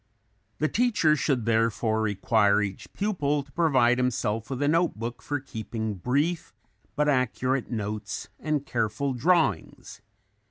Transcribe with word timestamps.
The 0.57 0.67
teacher 0.67 1.15
should 1.15 1.45
therefore 1.45 2.01
require 2.01 2.59
each 2.59 2.91
pupil 2.91 3.43
to 3.43 3.51
provide 3.51 3.99
himself 3.99 4.49
with 4.49 4.63
a 4.63 4.67
note 4.67 4.95
book 4.97 5.21
for 5.21 5.39
keeping 5.39 5.93
brief, 5.93 6.55
but 6.95 7.07
accurate 7.07 7.69
notes 7.69 8.27
and 8.39 8.65
careful 8.65 9.13
drawings. 9.13 10.01